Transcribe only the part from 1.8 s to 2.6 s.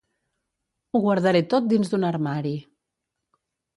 d'un armari.